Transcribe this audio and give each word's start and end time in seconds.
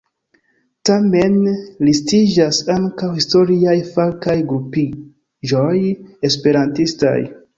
Tamen 0.89 1.35
listiĝas 1.89 2.61
ankaŭ 2.77 3.09
historiaj 3.19 3.75
fakaj 3.91 4.35
grupiĝoj 4.53 5.77
esperantistaj. 6.31 7.17